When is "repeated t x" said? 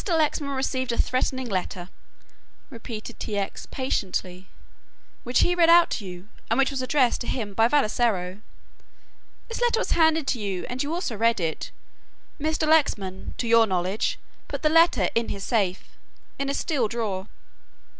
2.71-3.67